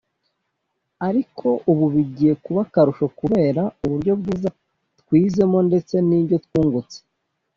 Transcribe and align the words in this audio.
ariko 1.07 1.47
ubu 1.71 1.85
bigiye 1.93 2.33
kuba 2.43 2.61
akarusho 2.67 3.05
kubera 3.19 3.61
uburyo 3.83 4.13
bwiza 4.19 4.49
twizemo 4.99 5.59
ndetse 5.67 5.95
n’ibyo 6.07 6.37
twungutse 6.45 6.97